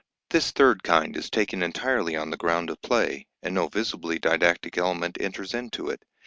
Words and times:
This 0.31 0.49
third 0.49 0.81
kind 0.81 1.15
is 1.15 1.29
taken 1.29 1.61
entirely 1.61 2.15
on 2.15 2.31
the 2.31 2.35
ground 2.37 2.71
of 2.71 2.81
play, 2.81 3.27
and 3.43 3.53
no 3.53 3.67
visibly 3.67 4.17
didactic 4.17 4.75
element 4.79 5.17
enters 5.21 5.53
into 5.53 5.89
it. 5.89 6.01